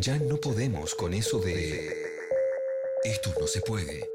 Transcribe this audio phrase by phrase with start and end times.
[0.00, 1.90] Ya no podemos con eso de...
[3.02, 4.08] Esto no se puede.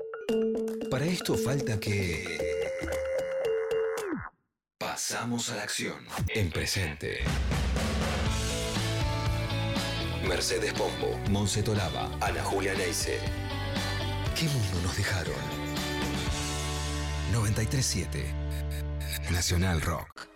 [0.90, 2.24] Para esto falta que...
[4.77, 6.08] Pasamos a la acción.
[6.30, 7.19] En presente.
[10.25, 13.20] Mercedes Pombo, Monse Tolaba, Ana Julia Neise.
[14.39, 15.36] ¿Qué mundo nos dejaron?
[17.34, 18.25] 937
[19.31, 20.32] Nacional Rock.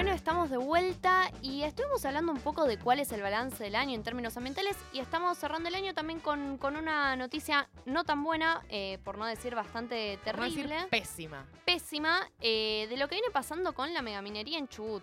[0.00, 3.74] Bueno, estamos de vuelta y estuvimos hablando un poco de cuál es el balance del
[3.74, 8.02] año en términos ambientales y estamos cerrando el año también con, con una noticia no
[8.04, 11.46] tan buena, eh, por no decir bastante Por no decir terrible, pésima.
[11.66, 15.02] pésima, eh, de lo que viene pasando con la megaminería en Chubut.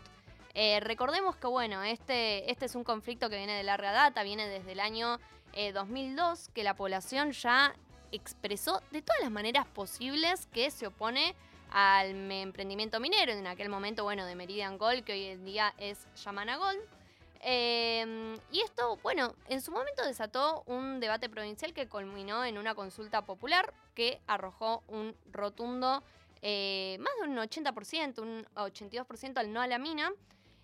[0.56, 4.48] Eh, recordemos que, bueno, este, este es un conflicto que viene de larga data, viene
[4.48, 5.20] desde el año
[5.54, 7.76] eh, 2002, que la población ya
[8.12, 11.36] expresó de todas las maneras posibles que se opone
[11.72, 16.06] al emprendimiento minero, en aquel momento, bueno, de Meridian Gold, que hoy en día es
[16.24, 16.80] Yamana Gold.
[17.42, 22.74] Eh, y esto, bueno, en su momento desató un debate provincial que culminó en una
[22.74, 26.04] consulta popular que arrojó un rotundo,
[26.42, 30.12] eh, más de un 80%, un 82% al no a la mina.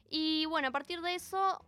[0.09, 1.63] Y bueno, a partir de eso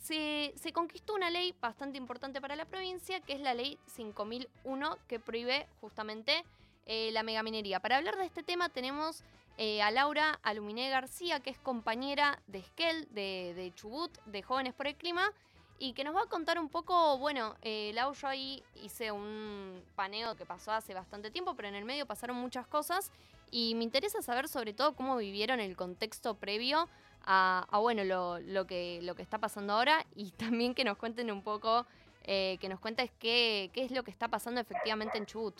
[0.00, 4.98] se, se conquistó una ley bastante importante para la provincia, que es la ley 5001,
[5.08, 6.44] que prohíbe justamente
[6.86, 7.80] eh, la megaminería.
[7.80, 9.24] Para hablar de este tema tenemos
[9.56, 14.88] eh, a Laura Aluminé García, que es compañera de Esquel, de, Chubut, de Jóvenes por
[14.88, 15.30] el Clima,
[15.78, 19.80] y que nos va a contar un poco, bueno, eh, Lau, yo ahí hice un
[19.94, 23.12] paneo que pasó hace bastante tiempo, pero en el medio pasaron muchas cosas,
[23.50, 26.88] y me interesa saber sobre todo cómo vivieron el contexto previo
[27.24, 31.86] a, bueno, lo, que, está pasando ahora, y también que nos cuenten un poco,
[32.24, 35.54] eh, que nos cuentes qué es lo que está pasando efectivamente en Chubut.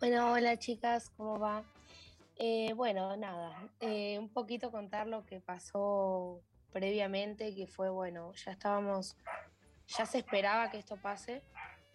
[0.00, 1.64] Bueno, hola chicas, ¿cómo va?
[2.36, 6.40] Eh, bueno, nada, eh, un poquito contar lo que pasó
[6.72, 9.16] previamente, que fue, bueno, ya estábamos,
[9.86, 11.42] ya se esperaba que esto pase,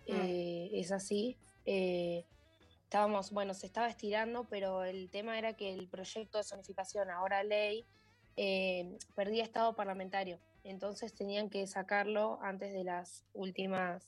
[0.05, 1.37] eh, es así.
[1.65, 2.23] eh,
[2.83, 7.43] estábamos, bueno, se estaba estirando, pero el tema era que el proyecto de zonificación, ahora
[7.43, 7.85] ley,
[9.15, 14.07] perdía estado parlamentario, entonces tenían que sacarlo antes de las últimas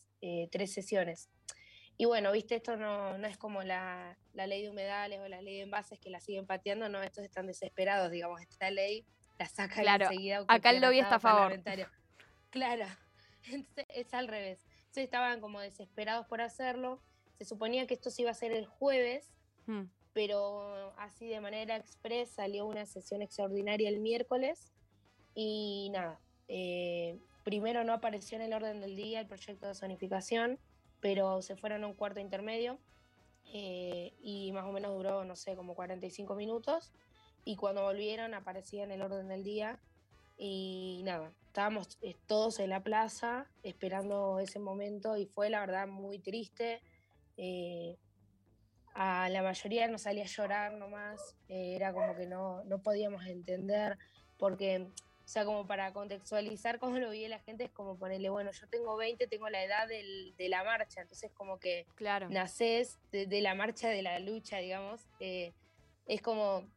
[0.52, 1.30] tres sesiones.
[2.02, 5.42] Y bueno, viste, esto no, no es como la, la ley de humedales o la
[5.42, 9.06] ley de envases que la siguen pateando, no, estos están desesperados, digamos, esta ley
[9.38, 10.46] la sacan Claro, enseguida.
[10.48, 11.62] acá el lobby está a favor.
[12.52, 12.86] Claro,
[13.52, 14.64] entonces es al revés.
[14.80, 17.02] Entonces estaban como desesperados por hacerlo.
[17.38, 19.34] Se suponía que esto se iba a hacer el jueves,
[19.68, 19.84] Hmm.
[20.14, 24.72] pero así de manera express salió una sesión extraordinaria el miércoles
[25.36, 30.58] y nada, eh, primero no apareció en el orden del día el proyecto de zonificación,
[31.02, 32.80] pero se fueron a un cuarto intermedio
[33.54, 36.92] eh, y más o menos duró, no sé, como 45 minutos
[37.46, 39.80] y cuando volvieron aparecía en el orden del día
[40.38, 45.88] y nada, estábamos eh, todos en la plaza esperando ese momento y fue la verdad
[45.88, 46.82] muy triste.
[47.38, 47.98] eh,
[48.94, 53.26] a la mayoría nos salía a llorar nomás, eh, era como que no, no podíamos
[53.28, 53.98] entender,
[54.38, 54.90] porque,
[55.30, 58.96] sea, como para contextualizar cómo lo veía la gente, es como ponerle, bueno, yo tengo
[58.98, 62.30] 20, tengo la edad del- de la marcha, entonces como que Claro.
[62.30, 65.54] nacés de, de la marcha de la lucha, digamos, eh,
[66.08, 66.68] es como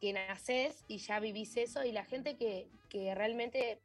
[0.00, 3.80] que nacés y ya vivís eso, y la gente que, que realmente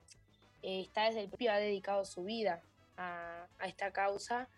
[0.64, 2.64] eh, está desde el principio ha dedicado su vida
[2.98, 4.50] a, a esta causa,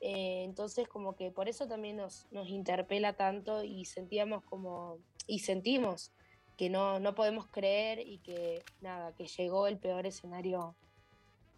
[0.00, 5.40] eh, entonces como que por eso también nos, nos interpela tanto y sentíamos como, y
[5.40, 6.12] sentimos
[6.60, 10.76] que no, no podemos creer y que nada, que llegó el peor escenario,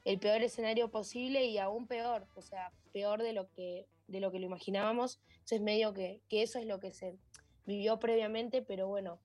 [0.05, 4.31] el peor escenario posible y aún peor, o sea, peor de lo que, de lo
[4.31, 5.19] que lo imaginábamos.
[5.31, 7.19] Entonces medio que, que eso es lo que se
[7.67, 9.19] vivió previamente, pero bueno,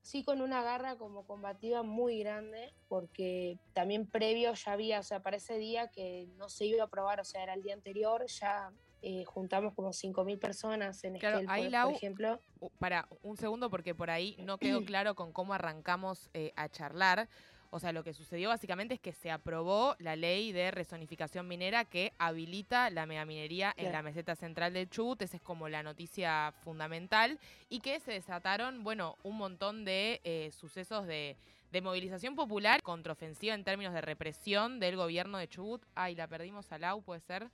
[0.00, 5.24] sí con una garra como combativa muy grande, porque también previo ya había, o sea,
[5.24, 8.24] para ese día que no se iba a aprobar, o sea, era el día anterior,
[8.28, 8.72] ya
[9.02, 12.40] eh, juntamos como 5.000 personas en Claro, Esquel, ahí, por, ejemplo.
[12.78, 17.28] Para un segundo, porque por ahí no quedó claro con cómo arrancamos eh, a charlar.
[17.70, 21.84] O sea, lo que sucedió básicamente es que se aprobó la ley de resonificación minera
[21.84, 25.20] que habilita la megaminería en la meseta central del Chubut.
[25.20, 27.38] Esa es como la noticia fundamental.
[27.68, 31.36] Y que se desataron, bueno, un montón de eh, sucesos de,
[31.70, 35.82] de movilización popular, contraofensiva en términos de represión del gobierno de Chubut.
[35.94, 37.50] Ay, la perdimos a Lau, puede ser.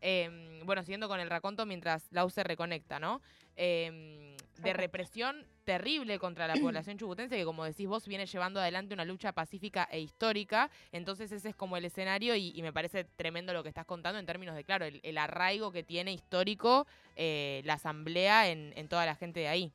[0.00, 3.22] Eh, bueno, siguiendo con el raconto mientras Lau se reconecta, ¿no?
[3.56, 8.92] Eh, de represión terrible contra la población chubutense, que como decís vos, viene llevando adelante
[8.92, 10.70] una lucha pacífica e histórica.
[10.92, 14.18] Entonces ese es como el escenario y, y me parece tremendo lo que estás contando
[14.18, 16.86] en términos de, claro, el, el arraigo que tiene histórico
[17.16, 19.72] eh, la asamblea en, en toda la gente de ahí.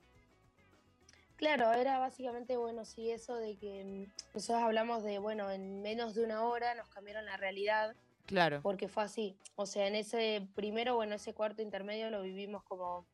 [1.38, 6.14] Claro, era básicamente, bueno, sí, eso de que mm, nosotros hablamos de, bueno, en menos
[6.14, 7.96] de una hora nos cambiaron la realidad,
[8.26, 8.62] Claro.
[8.62, 9.38] porque fue así.
[9.56, 13.06] O sea, en ese primero, bueno, ese cuarto intermedio lo vivimos como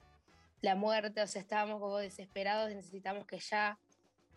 [0.62, 3.80] la muerte, o sea, estábamos como desesperados, necesitamos que ya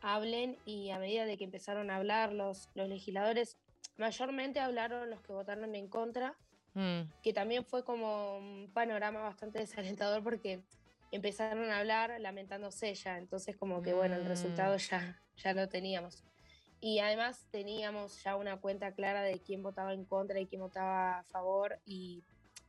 [0.00, 3.58] hablen y a medida de que empezaron a hablar los, los legisladores,
[3.98, 6.36] mayormente hablaron los que votaron en contra,
[6.74, 10.62] Mm, que también fue como un panorama bastante desalentador porque
[11.10, 14.78] empezaron a hablar lamentándose ya, entonces como que bueno, el resultado Mm.
[14.78, 16.24] ya, ya lo teníamos.
[16.84, 21.20] Y además teníamos ya una cuenta clara de quién votaba en contra y quién votaba
[21.20, 22.24] a favor y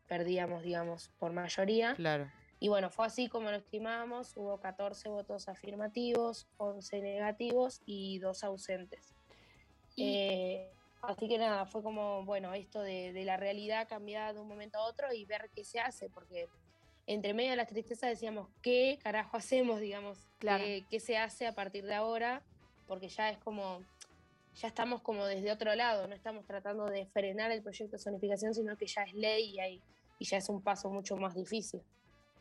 [0.08, 1.96] perdíamos, digamos, por mayoría.
[1.96, 2.32] claro.
[2.60, 8.44] Y bueno, fue así como lo estimábamos, hubo 14 votos afirmativos, 11 negativos y dos
[8.44, 9.16] ausentes.
[9.96, 14.40] Y- Eh, así que nada, fue como, bueno, esto de, de la realidad cambiada de
[14.40, 16.48] un momento a otro y ver qué se hace, porque
[17.08, 20.20] entre medio de las tristezas decíamos, ¿qué carajo hacemos, digamos?
[20.38, 20.64] Claro.
[20.64, 22.44] ¿Qué, qué se hace a partir de ahora?
[22.88, 23.82] Porque ya es como,
[24.56, 28.54] ya estamos como desde otro lado, no estamos tratando de frenar el proyecto de zonificación,
[28.54, 29.82] sino que ya es ley y, hay,
[30.20, 31.82] y ya es un paso mucho más difícil.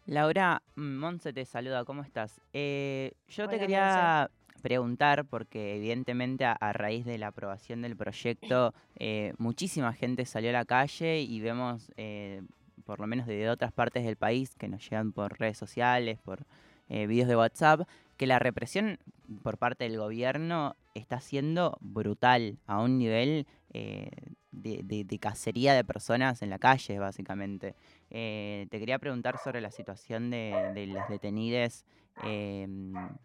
[0.07, 2.41] Laura, Monse te saluda, ¿cómo estás?
[2.53, 4.31] Eh, yo te quería
[4.63, 10.51] preguntar, porque evidentemente a, a raíz de la aprobación del proyecto, eh, muchísima gente salió
[10.51, 12.43] a la calle y vemos, eh,
[12.85, 16.47] por lo menos de otras partes del país, que nos llegan por redes sociales, por
[16.89, 18.99] eh, videos de WhatsApp, que la represión
[19.43, 24.11] por parte del gobierno está siendo brutal, a un nivel eh,
[24.53, 27.75] de, cacería de personas en la calle, básicamente.
[28.11, 31.85] Eh, te quería preguntar sobre la situación de, de las detenidas,
[32.23, 32.67] eh,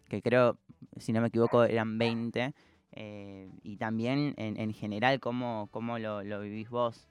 [0.08, 0.58] que creo,
[0.96, 2.54] si no me equivoco, eran 20,
[2.92, 7.08] eh, y también en, en general, ¿cómo, cómo lo, lo vivís vos?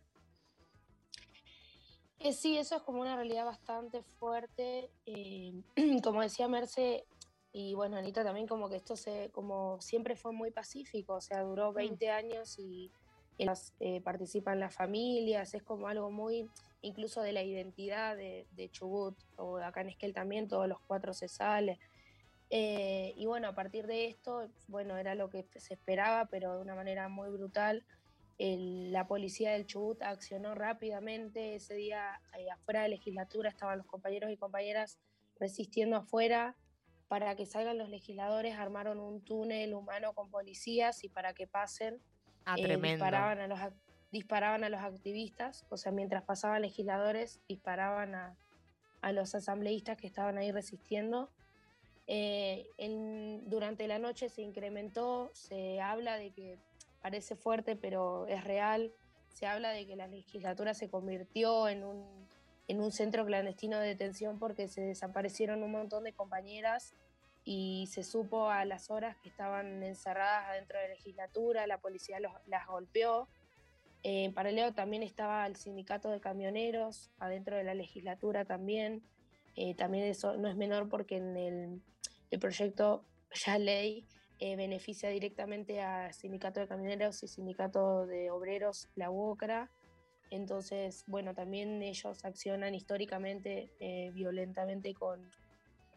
[2.33, 4.89] Sí, eso es como una realidad bastante fuerte.
[6.03, 7.05] como decía Merce,
[7.59, 11.41] y bueno, Anita también, como que esto se, como siempre fue muy pacífico, o sea,
[11.41, 12.91] duró 20 años y,
[13.35, 16.47] y las, eh, participan las familias, es como algo muy,
[16.81, 21.15] incluso de la identidad de, de Chubut, o acá en Esquel también, todos los cuatro
[21.15, 21.79] se sale.
[22.51, 26.61] Eh, y bueno, a partir de esto, bueno, era lo que se esperaba, pero de
[26.61, 27.83] una manera muy brutal.
[28.37, 31.55] El- la policía del Chubut accionó rápidamente.
[31.55, 34.99] Ese día, eh, afuera de legislatura, estaban los compañeros y compañeras
[35.39, 36.55] resistiendo afuera.
[37.07, 42.01] Para que salgan los legisladores, armaron un túnel humano con policías y para que pasen,
[42.45, 42.61] Ah, eh,
[42.95, 43.59] disparaban, a los,
[44.11, 45.65] disparaban a los activistas.
[45.69, 48.37] O sea, mientras pasaban legisladores, disparaban a,
[49.01, 51.29] a los asambleístas que estaban ahí resistiendo.
[52.07, 56.57] Eh, en- durante la noche se incrementó, se habla de que
[57.01, 58.93] parece fuerte, pero es real.
[59.27, 62.26] Se habla de que la legislatura se convirtió en un,
[62.67, 66.93] en un centro clandestino de detención porque se desaparecieron un montón de compañeras
[67.45, 72.19] y se supo a las horas que estaban encerradas adentro de la legislatura, la policía
[72.19, 73.29] los- las golpeó.
[74.03, 79.01] Eh, en paralelo también estaba el sindicato de camioneros adentro de la legislatura también.
[79.55, 81.81] Eh, también eso no es menor porque en el,
[82.31, 84.05] el proyecto ya ley
[84.39, 89.71] eh, beneficia directamente a sindicato de camioneros y sindicato de obreros, la UOCRA.
[90.29, 95.31] Entonces, bueno, también ellos accionan históricamente eh, violentamente con,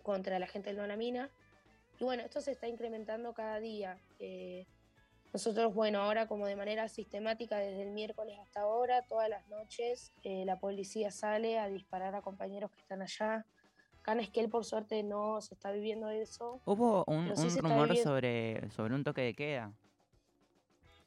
[0.02, 1.30] contra la gente del Nonamina.
[1.98, 3.98] Y bueno, esto se está incrementando cada día.
[4.18, 4.66] Eh,
[5.32, 10.12] nosotros, bueno, ahora como de manera sistemática desde el miércoles hasta ahora, todas las noches,
[10.24, 13.46] eh, la policía sale a disparar a compañeros que están allá.
[14.00, 16.60] Acá en Esquel, por suerte, no se está viviendo eso.
[16.64, 18.10] Hubo un, sí rumor viviendo.
[18.10, 19.72] sobre, sobre un toque de queda.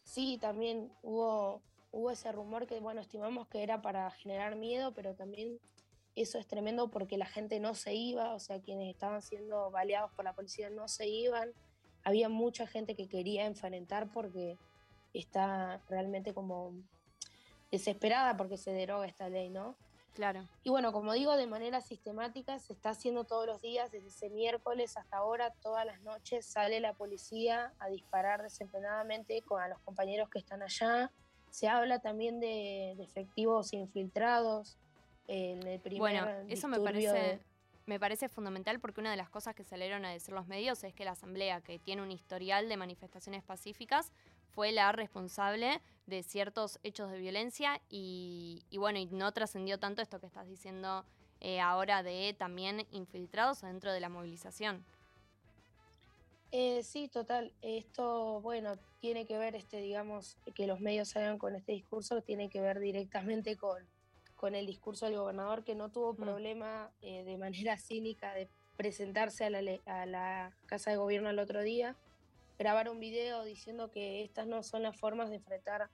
[0.04, 1.62] Sí, también hubo,
[1.94, 5.60] hubo ese rumor que, bueno, estimamos que era para generar miedo, pero también
[6.16, 10.12] eso es tremendo porque la gente no se iba, o sea, quienes estaban siendo baleados
[10.12, 11.54] por la policía no se iban.
[12.04, 14.58] Había mucha gente que quería enfrentar porque
[15.14, 16.74] está realmente como
[17.72, 19.76] desesperada porque se deroga esta ley, ¿no?
[20.16, 20.48] Claro.
[20.64, 24.30] Y bueno, como digo, de manera sistemática se está haciendo todos los días, desde ese
[24.30, 29.80] miércoles hasta ahora, todas las noches sale la policía a disparar desenfrenadamente con a los
[29.80, 31.12] compañeros que están allá.
[31.54, 34.76] Se habla también de, de efectivos infiltrados.
[35.28, 37.40] En el primer Bueno, eso me parece, de-
[37.86, 40.96] me parece fundamental porque una de las cosas que salieron a decir los medios es
[40.96, 44.12] que la Asamblea, que tiene un historial de manifestaciones pacíficas,
[44.50, 50.02] fue la responsable de ciertos hechos de violencia y, y bueno, y no trascendió tanto
[50.02, 51.06] esto que estás diciendo
[51.40, 54.84] eh, ahora de también infiltrados dentro de la movilización.
[56.56, 57.52] Eh, sí, total.
[57.64, 62.48] Esto, bueno, tiene que ver, este, digamos, que los medios salgan con este discurso, tiene
[62.48, 63.90] que ver directamente con,
[64.36, 66.18] con el discurso del gobernador, que no tuvo Mm.
[66.18, 71.40] problema eh, de manera cínica de presentarse a la, a la Casa de Gobierno el
[71.40, 71.96] otro día,
[72.60, 75.90] grabar un video diciendo que estas no son las formas de enfrentar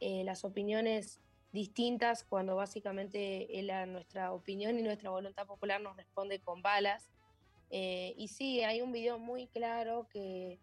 [0.00, 1.20] eh, las opiniones
[1.52, 3.48] distintas cuando básicamente
[3.86, 7.08] nuestra opinión y nuestra voluntad popular nos responde con balas.
[7.74, 10.60] Eh, y sí, hay un video muy claro que,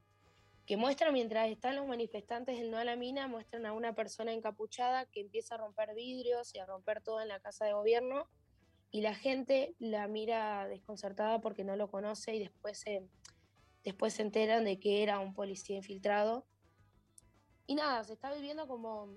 [0.67, 4.31] que muestra mientras están los manifestantes del No a la Mina, muestran a una persona
[4.31, 8.29] encapuchada que empieza a romper vidrios y a romper todo en la casa de gobierno
[8.91, 13.09] y la gente la mira desconcertada porque no lo conoce y después se,
[13.83, 16.45] después se enteran de que era un policía infiltrado.
[17.65, 19.15] Y nada, se está viviendo como,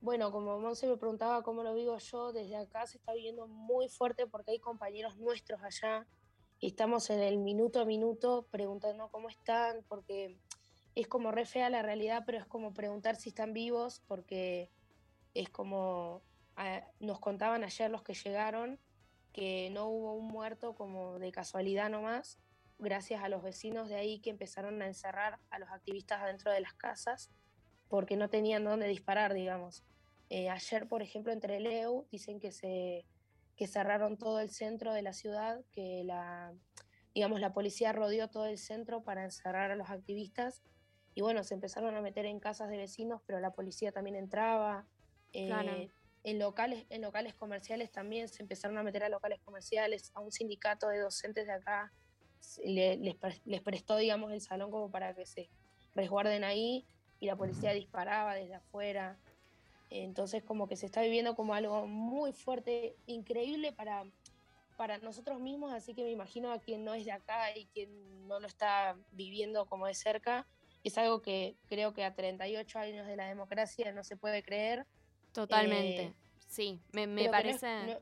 [0.00, 3.90] bueno, como Monse me preguntaba cómo lo vivo yo, desde acá se está viviendo muy
[3.90, 6.06] fuerte porque hay compañeros nuestros allá
[6.60, 10.38] estamos en el minuto a minuto preguntando cómo están, porque
[10.94, 14.70] es como re fea la realidad, pero es como preguntar si están vivos, porque
[15.34, 16.22] es como
[16.56, 18.78] ah, nos contaban ayer los que llegaron
[19.32, 22.40] que no hubo un muerto como de casualidad nomás,
[22.78, 26.60] gracias a los vecinos de ahí que empezaron a encerrar a los activistas adentro de
[26.60, 27.30] las casas
[27.88, 29.84] porque no tenían dónde disparar, digamos.
[30.30, 33.06] Eh, ayer, por ejemplo, entre Leu dicen que se
[33.58, 36.54] que cerraron todo el centro de la ciudad, que la,
[37.14, 40.62] digamos, la policía rodeó todo el centro para encerrar a los activistas
[41.14, 44.86] y bueno, se empezaron a meter en casas de vecinos, pero la policía también entraba.
[45.32, 45.90] Eh,
[46.24, 50.30] en locales, en locales comerciales también se empezaron a meter a locales comerciales, a un
[50.32, 51.92] sindicato de docentes de acá
[52.64, 52.98] les,
[53.44, 55.50] les, prestó, digamos, el salón como para que se
[55.94, 56.86] resguarden ahí
[57.20, 59.18] y la policía disparaba desde afuera.
[59.90, 64.04] Entonces como que se está viviendo como algo muy fuerte, increíble para,
[64.76, 68.26] para nosotros mismos, así que me imagino a quien no es de acá y quien
[68.28, 70.46] no lo está viviendo como de cerca,
[70.84, 74.86] es algo que creo que a 38 años de la democracia no se puede creer
[75.32, 76.02] Totalmente.
[76.02, 76.12] Eh,
[76.48, 78.00] sí, me, parece.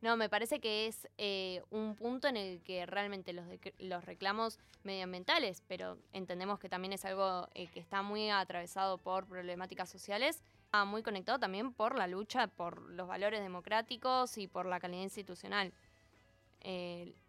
[0.00, 3.46] No, me parece que es eh, un punto en el que realmente los,
[3.78, 9.26] los reclamos medioambientales, pero entendemos que también es algo eh, que está muy atravesado por
[9.26, 10.42] problemáticas sociales,
[10.84, 15.72] muy conectado también por la lucha por los valores democráticos y por la calidad institucional.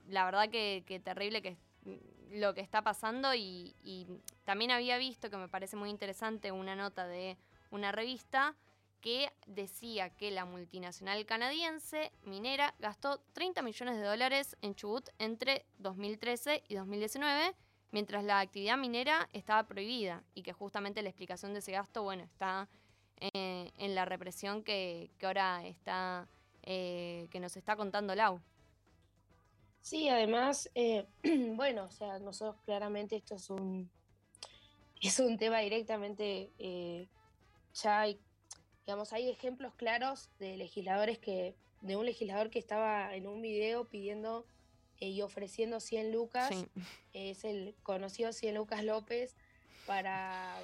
[0.07, 1.57] la verdad que, terrible que
[2.31, 4.07] lo que está pasando y
[4.43, 7.37] también había visto que me parece muy interesante una nota de
[7.69, 8.55] una revista
[9.05, 15.63] que decía que la multinacional canadiense minera gastó 30 millones de dólares en Chubut entre
[15.77, 17.53] 2013 y 2019,
[17.91, 22.23] mientras la actividad minera estaba prohibida y que justamente la explicación de ese gasto, bueno,
[22.23, 22.67] está
[23.19, 26.27] eh, en la represión que, ahora está,
[26.63, 28.41] eh, que nos está contando Lau.
[29.81, 31.05] Sí, además, eh,
[31.55, 33.89] bueno, o sea, nosotros claramente esto es un,
[35.01, 36.51] es un tema directamente,
[37.73, 38.19] ya hay
[38.85, 43.85] Digamos, hay ejemplos claros de legisladores que, de un legislador que estaba en un video
[43.85, 44.45] pidiendo
[44.99, 46.51] y ofreciendo 100 lucas,
[47.11, 49.35] es el conocido 100 Lucas López,
[49.87, 50.55] para,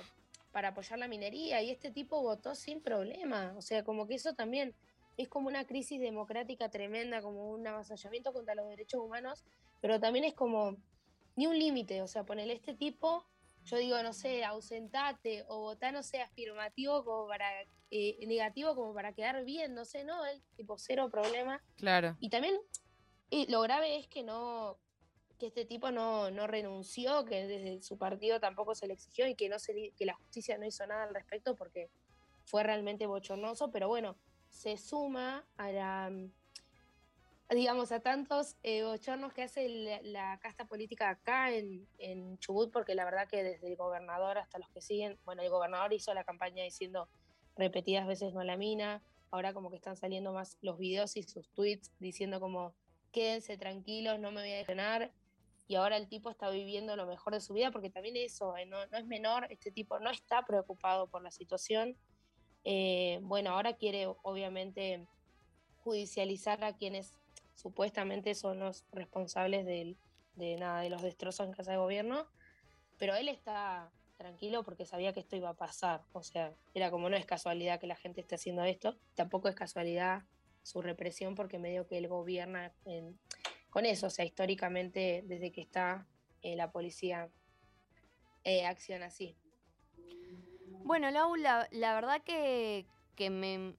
[0.52, 1.62] para apoyar la minería.
[1.62, 3.54] Y este tipo votó sin problema.
[3.58, 4.76] O sea, como que eso también
[5.18, 9.44] es como una crisis democrática tremenda, como un avasallamiento contra los derechos humanos,
[9.82, 10.78] pero también es como
[11.36, 12.02] ni un límite.
[12.02, 13.26] O sea, ponerle este tipo
[13.66, 17.46] yo digo, no sé, ausentate o votá, no sé, afirmativo como para,
[17.92, 20.26] eh, negativo como para quedar bien, no sé, ¿no?
[20.26, 21.64] El tipo cero problema.
[21.78, 22.18] Claro.
[22.20, 22.56] Y también
[23.48, 24.78] lo grave es que no,
[25.42, 29.34] que este tipo no, no renunció, que desde su partido tampoco se le exigió y
[29.34, 31.90] que, no que la justicia no hizo nada al respecto porque
[32.46, 34.16] fue realmente bochornoso, pero bueno,
[34.52, 36.12] se suma a la
[37.50, 39.68] digamos, a tantos eh, bochornos que hace
[40.04, 44.70] la, casta política acá en, Chubut, porque la verdad que desde el gobernador hasta los
[44.70, 47.10] que siguen, bueno, el gobernador hizo la campaña diciendo
[47.56, 51.50] repetidas veces no la mina, ahora como que están saliendo más los videos y sus
[51.50, 52.76] tweets diciendo como
[53.12, 55.12] quédense tranquilos, no me voy a detener,
[55.68, 58.66] y ahora el tipo está viviendo lo mejor de su vida, porque también eso, eh,
[58.66, 61.96] no, es menor, este tipo no está preocupado por la situación,
[62.64, 65.08] eh, bueno, ahora quiere obviamente
[65.84, 67.14] judicializar a quienes
[67.56, 69.96] supuestamente son los responsables de
[70.58, 72.28] nada, de los destrozos en casa de gobierno,
[72.98, 77.10] pero él está tranquilo porque sabía que esto iba a pasar, o sea, era como
[77.10, 80.24] no es casualidad que la gente esté haciendo esto, tampoco es casualidad
[80.64, 82.72] su represión porque medio que él gobierna
[83.72, 86.06] con eso, o sea, históricamente desde que está
[86.44, 87.30] eh, la policía
[88.44, 89.36] eh, acciona así.
[90.84, 92.86] Bueno, Lau, la, verdad que,
[93.16, 93.76] que me,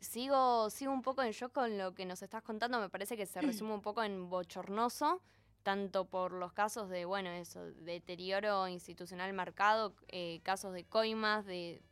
[0.00, 2.80] sigo, sigo un poco en shock con lo que nos estás contando.
[2.80, 5.22] Me parece que se resume un poco en bochornoso,
[5.66, 11.82] tanto por los casos de, bueno, eso, deterioro institucional marcado, eh, casos de coimas, de,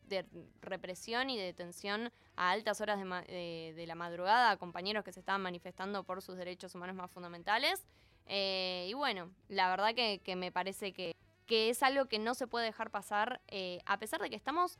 [0.62, 5.40] represión y de detención a altas horas de, la madrugada a compañeros que se estaban
[5.40, 7.85] manifestando por sus derechos humanos más fundamentales.
[8.26, 12.47] Eh, y bueno, la verdad que, me parece que, que, es algo que no se
[12.47, 14.78] puede dejar pasar, eh, a pesar de que estamos...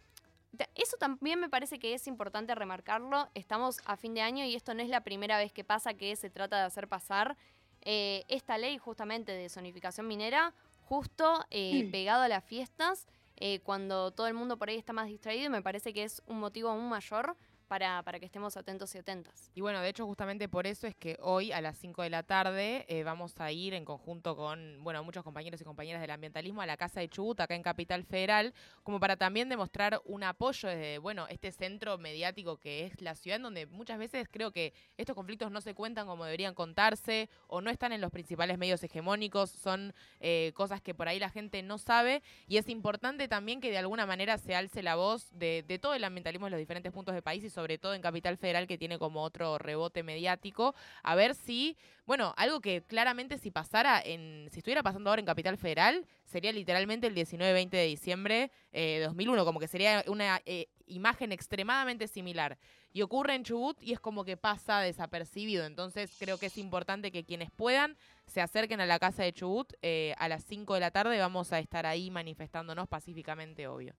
[0.77, 3.29] Eso también me parece que es importante remarcarlo.
[3.35, 6.15] Estamos a fin de año y esto no es la primera vez que pasa que
[6.15, 7.37] se trata de hacer pasar
[7.85, 14.11] eh, esta ley justamente de zonificación minera justo eh, pegado a las fiestas, eh, cuando
[14.13, 16.69] todo el mundo por ahí está más distraído y me parece que es un motivo
[16.69, 17.37] aún mayor
[17.75, 19.51] para, para, que estemos atentos y atentas.
[19.53, 22.23] Y bueno, de hecho, justamente por eso es que hoy a las 5 de la
[22.23, 26.63] tarde eh, vamos a ir en conjunto con, bueno, muchos compañeros y compañeras del ambientalismo
[26.63, 28.55] a la Casa de Chubut, acá en Capital Federal,
[28.85, 33.41] como para también demostrar un apoyo desde, bueno, este centro mediático que es la ciudad,
[33.41, 37.71] donde muchas veces creo que estos conflictos no se cuentan como deberían contarse o no
[37.71, 41.79] están en los principales medios hegemónicos, son eh, cosas que por ahí la gente no
[41.79, 45.81] sabe y es importante también que de alguna manera se alce la voz de, de
[45.81, 48.67] todo el ambientalismo en los diferentes puntos del país y sobre todo en Capital Federal,
[48.67, 54.01] que tiene como otro rebote mediático, a ver si, bueno, algo que claramente si pasara
[54.01, 58.97] en, si estuviera pasando ahora en Capital Federal, sería literalmente el 19-20 de diciembre de
[58.99, 62.59] eh, 2001, como que sería una eh, imagen extremadamente similar.
[62.93, 65.67] Y ocurre en Chubut y es como que pasa desapercibido.
[65.67, 69.73] Entonces creo que es importante que quienes puedan se acerquen a la casa de Chubut
[69.83, 71.19] eh, a las 5 de la tarde.
[71.19, 73.95] Vamos a estar ahí manifestándonos pacíficamente, obvio.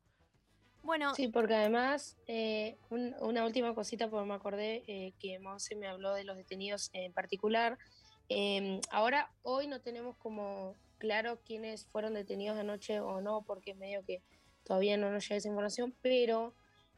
[0.85, 1.15] Bueno.
[1.15, 5.87] Sí, porque además, eh, un, una última cosita, porque me acordé eh, que Monse me
[5.87, 7.79] habló de los detenidos en particular.
[8.29, 13.77] Eh, ahora, hoy no tenemos como claro quiénes fueron detenidos anoche o no, porque es
[13.77, 14.21] medio que
[14.63, 16.53] todavía no nos llega esa información, pero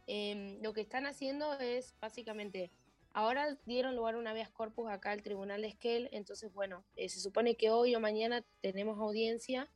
[0.06, 2.72] em, lo que están haciendo es básicamente,
[3.14, 7.22] ahora dieron lugar una vez corpus acá al tribunal de Esquel, entonces, bueno, eh, se
[7.22, 9.70] supone que hoy o mañana tenemos audiencia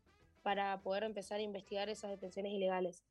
[0.44, 3.06] para poder empezar a investigar esas detenciones ilegales.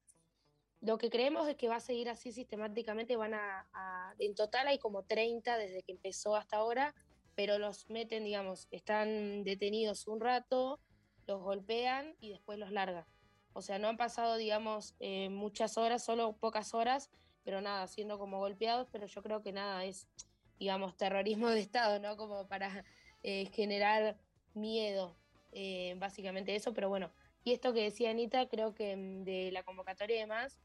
[0.80, 4.78] Lo que creemos es que va a seguir así sistemáticamente, van a, en total hay
[4.78, 6.94] como 30 desde que empezó hasta ahora,
[7.34, 10.80] pero los meten, digamos, están detenidos un rato,
[11.26, 13.04] los golpean y después los largan.
[13.52, 17.10] O sea, no han pasado, digamos, eh, muchas horas, solo pocas horas,
[17.44, 20.06] pero nada, siendo como golpeados, pero yo creo que nada, es,
[20.58, 22.16] digamos, terrorismo de Estado, ¿no?
[22.16, 22.84] Como para
[23.22, 24.16] eh, generar
[24.54, 25.16] miedo,
[25.52, 27.10] eh, básicamente eso, pero bueno.
[27.44, 30.58] Y esto que decía Anita, creo que mm, de la convocatoria y demás,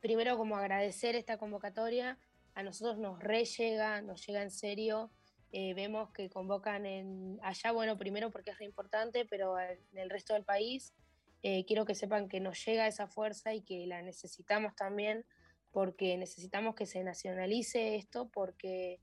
[0.00, 2.18] primero como agradecer esta convocatoria,
[2.54, 5.10] a nosotros nos re llega, nos llega en serio,
[5.52, 10.10] eh, vemos que convocan en allá, bueno, primero porque es re importante, pero en el
[10.10, 10.94] resto del país
[11.42, 15.24] eh, quiero que sepan que nos llega esa fuerza y que la necesitamos también,
[15.72, 19.00] porque necesitamos que se nacionalice esto, porque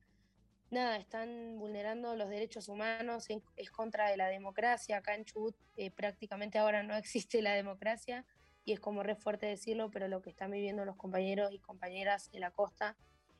[0.69, 5.91] nada, están vulnerando los derechos humanos, es contra de la democracia, acá en Chubut eh,
[5.91, 8.25] prácticamente ahora no existe la democracia,
[8.67, 12.29] y es como re fuerte decirlo, pero lo que están viviendo los compañeros y compañeras
[12.33, 12.97] en la costa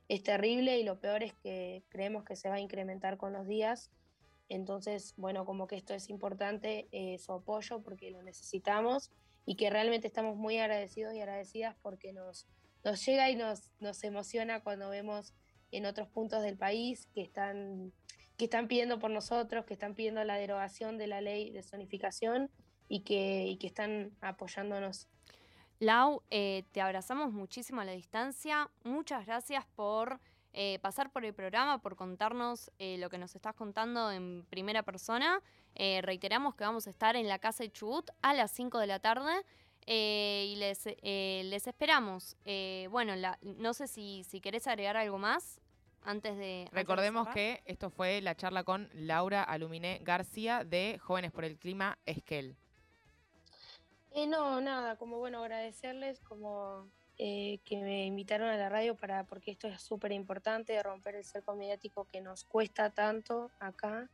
[0.07, 3.45] es terrible y lo peor es que creemos que se va a incrementar con los
[3.45, 3.91] días.
[4.47, 9.11] Entonces, bueno, como que esto es importante, eh, su apoyo, porque lo necesitamos
[9.45, 12.47] y que realmente estamos muy agradecidos y agradecidas porque nos,
[12.85, 15.33] nos llega y nos, nos emociona cuando vemos
[15.73, 17.91] en otros puntos del país que están,
[18.37, 22.49] que están pidiendo por nosotros, que están pidiendo la derogación de la ley de zonificación
[22.87, 25.09] y que, y que están apoyándonos
[25.79, 28.69] Lau, eh, te abrazamos muchísimo a la distancia.
[28.83, 30.19] Muchas gracias por
[30.59, 34.81] eh, pasar por el programa, por contarnos eh, lo que nos estás contando en primera
[34.81, 35.39] persona.
[35.75, 38.87] Eh, reiteramos que vamos a estar en la casa de Chubut a las 5 de
[38.87, 39.45] la tarde.
[39.85, 42.35] y les, les esperamos.
[42.89, 45.61] bueno, la, no sé si, si querés agregar algo más
[46.01, 46.67] antes de...
[46.71, 51.45] Recordemos antes de que esto fue la charla con Laura Aluminé García de Jóvenes por
[51.45, 52.57] el Clima Esquel.
[54.17, 59.25] Eh, no, nada, como bueno, agradecerles como eh, que me invitaron a la radio para
[59.25, 64.09] porque esto es súper importante, romper el cerco mediático que nos cuesta tanto acá.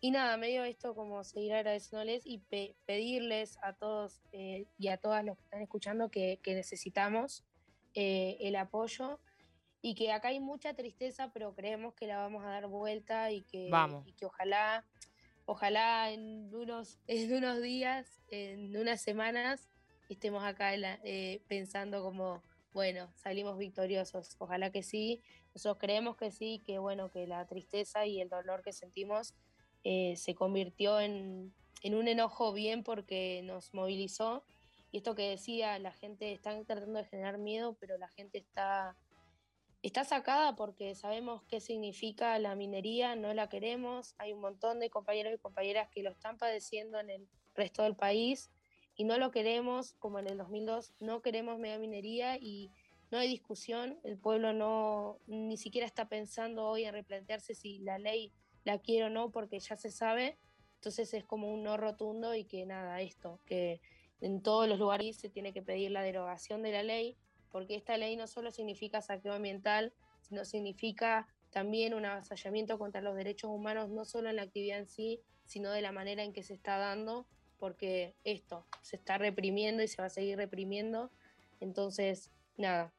[0.00, 4.98] Y nada, medio esto como seguir agradeciéndoles y pe pedirles a todos eh, y a
[4.98, 7.42] todas los que están escuchando que, que necesitamos
[7.94, 9.18] eh, el apoyo
[9.82, 13.42] y que acá hay mucha tristeza, pero creemos que la vamos a dar vuelta y
[13.42, 14.06] que, Vamos.
[14.06, 14.84] y que ojalá
[15.50, 19.68] ojalá en unos, en unos días, en unas semanas,
[20.08, 24.36] estemos acá eh, pensando como, bueno, salimos victoriosos.
[24.38, 25.22] Ojalá que sí.
[25.52, 29.34] Nosotros creemos que sí, que bueno, que la tristeza y el dolor que sentimos
[29.82, 34.44] eh, se convirtió en, en un enojo bien porque nos movilizó.
[34.92, 38.96] Y esto que decía, la gente está tratando de generar miedo, pero la gente está
[39.82, 44.14] está sacada porque sabemos qué significa la minería, no la queremos.
[44.18, 47.96] Hay un montón de compañeros y compañeras que lo están padeciendo en el resto del
[47.96, 48.50] país
[48.94, 52.70] y no lo queremos, como en el 2002, no queremos mega minería y
[53.10, 53.98] no hay discusión.
[54.04, 58.32] El pueblo no ni siquiera está pensando hoy en replantearse si la ley
[58.64, 60.38] la quiere o no, porque ya se sabe.
[60.76, 63.80] Entonces es como un no rotundo y que nada, esto, que
[64.20, 67.16] en todos los lugares se tiene que pedir la derogación de la ley,
[67.50, 73.16] porque esta ley no solo significa saqueo ambiental, sino significa también un avasallamiento contra los
[73.16, 76.42] derechos humanos, no solo en la actividad en sí, sino de la manera en que
[76.42, 77.26] se está dando,
[77.58, 81.10] porque esto se está reprimiendo y se va a seguir reprimiendo.
[81.60, 82.92] Entonces, nada,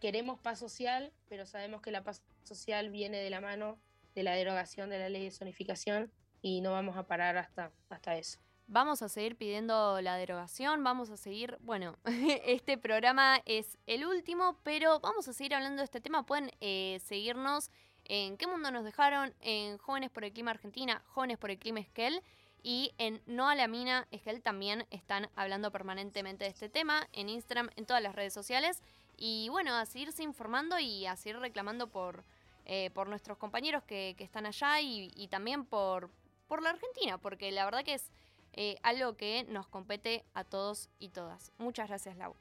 [0.00, 3.78] queremos paz social, pero sabemos que la paz social viene de la mano
[4.14, 6.10] de la derogación de la ley de zonificación
[6.42, 8.38] y no vamos a parar hasta, hasta eso.
[8.72, 11.96] Vamos a seguir pidiendo la derogación, vamos a seguir, bueno,
[12.46, 16.24] este programa es el último, pero vamos a seguir hablando de este tema.
[16.24, 17.72] Pueden eh, seguirnos
[18.04, 19.34] en ¿Qué mundo nos dejaron?
[19.40, 22.22] En Jóvenes por el Clima Argentina, Jóvenes por el Clima Esquel
[22.62, 27.28] y en No a la Mina Esquel también están hablando permanentemente de este tema, en
[27.28, 28.84] Instagram, en todas las redes sociales.
[29.16, 32.22] Y bueno, a seguirse informando y a seguir reclamando por,
[32.66, 36.08] eh, por nuestros compañeros que, están allá y, también por,
[36.46, 38.12] por la Argentina, porque la verdad que es
[38.52, 41.52] eh, algo que nos compete a todos y todas.
[41.58, 42.34] Muchas gracias, Lau.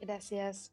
[0.00, 0.72] Gracias.